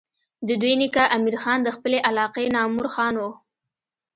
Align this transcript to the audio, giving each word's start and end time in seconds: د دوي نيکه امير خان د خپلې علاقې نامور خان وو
د 0.47 0.49
دوي 0.61 0.73
نيکه 0.81 1.03
امير 1.17 1.35
خان 1.43 1.59
د 1.63 1.69
خپلې 1.75 1.97
علاقې 2.09 2.45
نامور 2.55 2.85
خان 2.95 3.13
وو 3.17 3.31